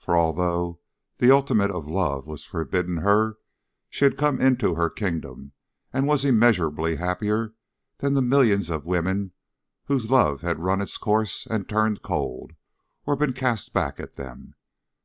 [0.00, 0.80] For although
[1.18, 3.36] the ultimate of love was forbidden her,
[3.88, 5.52] she had come into her kingdom,
[5.92, 7.54] and was immeasurably happier
[7.98, 9.30] than the millions of women
[9.84, 12.54] whose love had run its course and turned cold,
[13.06, 14.56] or been cast back at them.